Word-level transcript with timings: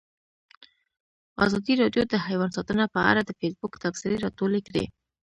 ازادي 1.45 1.73
راډیو 1.81 2.03
د 2.07 2.13
حیوان 2.25 2.49
ساتنه 2.57 2.85
په 2.95 2.99
اړه 3.09 3.21
د 3.25 3.31
فیسبوک 3.39 3.73
تبصرې 3.83 4.17
راټولې 4.25 4.61
کړي. 4.67 4.85